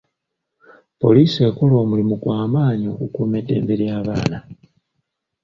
[1.01, 4.39] Poliisi ekola omulimu gwa maanyi okukuuma eddembe ly'abaana.